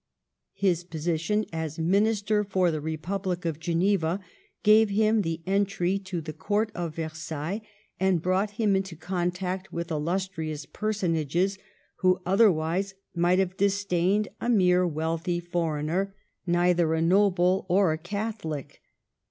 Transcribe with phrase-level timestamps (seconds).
[0.55, 4.19] His position as Minister for the Republic of Geneva
[4.63, 7.61] gave him the entry to the Court of Ver sailles,
[7.99, 11.59] and brought him into contact with illus trious personages,
[11.97, 16.15] who otherwise might have disdained a mere wealthy foreigner,
[16.47, 18.81] neither a noble nor a Catholic.